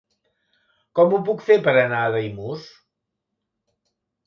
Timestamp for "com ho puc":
0.99-1.43